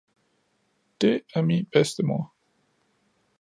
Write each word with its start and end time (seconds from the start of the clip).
Det 1.01 1.21
er 1.35 1.41
min 1.41 1.65
bedstemoder! 1.65 2.33